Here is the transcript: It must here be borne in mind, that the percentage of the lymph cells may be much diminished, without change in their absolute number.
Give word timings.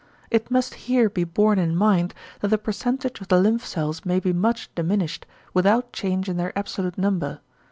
It 0.31 0.49
must 0.49 0.73
here 0.89 1.11
be 1.11 1.23
borne 1.23 1.59
in 1.59 1.75
mind, 1.75 2.15
that 2.39 2.47
the 2.47 2.57
percentage 2.57 3.21
of 3.21 3.27
the 3.27 3.39
lymph 3.39 3.63
cells 3.63 4.03
may 4.03 4.19
be 4.19 4.33
much 4.33 4.73
diminished, 4.73 5.27
without 5.53 5.93
change 5.93 6.27
in 6.27 6.37
their 6.37 6.57
absolute 6.57 6.97
number. 6.97 7.39